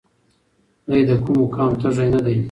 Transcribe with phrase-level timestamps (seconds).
[0.89, 2.37] دی د کوم مقام تږی نه دی.